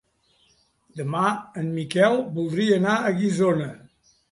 Demà 1.01 1.21
en 1.65 1.69
Miquel 1.77 2.19
voldria 2.41 2.81
anar 2.83 2.99
a 2.99 3.15
Guissona. 3.21 3.71